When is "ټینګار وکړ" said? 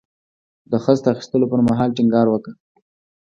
1.97-2.51